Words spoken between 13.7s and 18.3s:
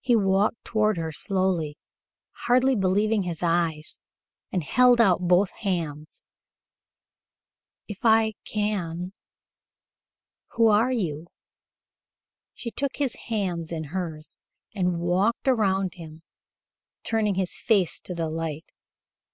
in hers and walked around him, turning his face to the